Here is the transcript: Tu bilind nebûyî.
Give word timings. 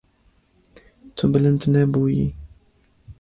Tu 1.15 1.25
bilind 1.31 1.63
nebûyî. 1.73 2.27